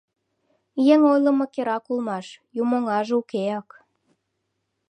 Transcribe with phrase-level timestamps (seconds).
[0.93, 2.27] Еҥ ойлымо керак улмаш:
[2.61, 3.69] юмоҥаже укеак.